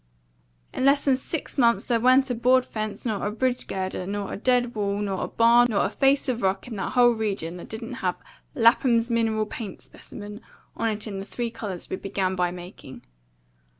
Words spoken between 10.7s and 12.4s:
on it in the three colours we begun